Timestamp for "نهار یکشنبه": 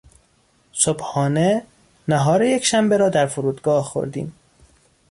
2.07-2.97